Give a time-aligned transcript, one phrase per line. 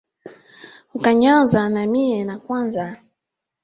[0.97, 2.83] Ukanyaza namiye nakwaza